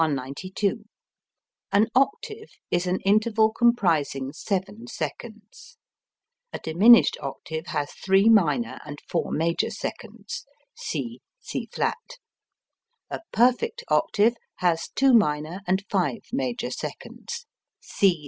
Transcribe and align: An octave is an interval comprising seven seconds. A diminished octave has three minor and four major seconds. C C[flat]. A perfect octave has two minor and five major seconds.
An 0.01 0.33
octave 1.93 2.49
is 2.71 2.87
an 2.87 2.99
interval 3.05 3.51
comprising 3.51 4.33
seven 4.33 4.87
seconds. 4.87 5.77
A 6.51 6.57
diminished 6.57 7.17
octave 7.21 7.67
has 7.67 7.91
three 7.91 8.27
minor 8.27 8.79
and 8.83 8.97
four 9.07 9.31
major 9.31 9.69
seconds. 9.69 10.43
C 10.73 11.21
C[flat]. 11.39 12.17
A 13.11 13.19
perfect 13.31 13.83
octave 13.89 14.37
has 14.55 14.89
two 14.95 15.13
minor 15.13 15.61
and 15.67 15.85
five 15.87 16.21
major 16.33 16.71
seconds. 16.71 17.45